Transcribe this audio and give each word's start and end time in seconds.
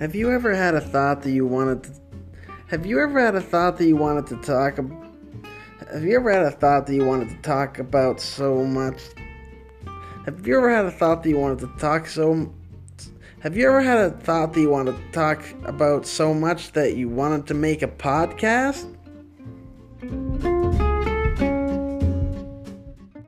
Have 0.00 0.16
you 0.16 0.32
ever 0.32 0.52
had 0.52 0.74
a 0.74 0.80
thought 0.80 1.22
that 1.22 1.30
you 1.30 1.46
wanted 1.46 1.84
to 1.84 1.90
Have 2.66 2.84
you 2.84 3.00
ever 3.00 3.20
had 3.20 3.36
a 3.36 3.40
thought 3.40 3.78
that 3.78 3.86
you 3.86 3.94
wanted 3.94 4.26
to 4.26 4.36
talk 4.42 4.76
Have 4.76 6.02
you 6.02 6.16
ever 6.16 6.32
had 6.32 6.42
a 6.42 6.50
thought 6.50 6.88
that 6.88 6.94
you 6.94 7.04
wanted 7.04 7.30
to 7.30 7.36
talk 7.36 7.78
about 7.78 8.20
so 8.20 8.64
much? 8.64 9.00
Have 10.24 10.44
you 10.44 10.56
ever 10.56 10.68
had 10.68 10.86
a 10.86 10.90
thought 10.90 11.22
that 11.22 11.28
you 11.28 11.38
wanted 11.38 11.60
to 11.60 11.68
talk 11.78 12.08
so 12.08 12.52
Have 13.38 13.56
you 13.56 13.68
ever 13.68 13.82
had 13.82 13.98
a 13.98 14.10
thought 14.10 14.52
that 14.54 14.60
you 14.60 14.68
wanted 14.68 14.96
to 14.96 15.12
talk 15.12 15.44
about 15.62 16.06
so 16.06 16.34
much 16.34 16.72
that 16.72 16.96
you 16.96 17.08
wanted 17.08 17.46
to 17.46 17.54
make 17.54 17.82
a 17.82 17.88
podcast? 17.88 18.93